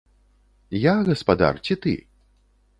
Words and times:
Я 0.91 0.95
гаспадар 1.09 1.63
ці 1.65 1.81
ты? 1.87 1.97